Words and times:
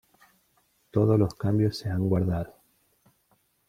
Todos 0.89 1.19
los 1.19 1.35
cambios 1.35 1.77
se 1.77 1.91
han 1.91 2.09
guardado 2.09 2.55